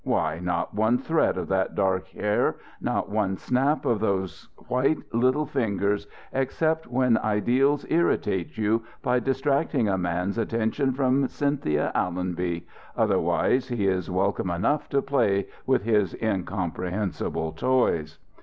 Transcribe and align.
Why, 0.03 0.39
not 0.39 0.73
one 0.73 0.97
thread 0.97 1.37
of 1.37 1.47
that 1.49 1.75
dark 1.75 2.07
hair, 2.07 2.55
not 2.81 3.09
one 3.11 3.37
snap 3.37 3.85
of 3.85 3.99
those 3.99 4.47
white 4.67 4.97
little 5.13 5.45
fingers, 5.45 6.07
except 6.33 6.87
when 6.87 7.19
ideals 7.19 7.85
irritate 7.87 8.57
you 8.57 8.81
by 9.03 9.19
distracting 9.19 9.87
a 9.87 9.99
man's 9.99 10.39
attention 10.39 10.91
from 10.93 11.27
Cynthia 11.27 11.91
Allonby. 11.93 12.65
Otherwise, 12.97 13.67
he 13.67 13.87
is 13.87 14.09
welcome 14.09 14.49
enough 14.49 14.89
to 14.89 15.03
play 15.03 15.45
with 15.67 15.83
his 15.83 16.15
incomprehensible 16.19 17.51
toys." 17.51 18.17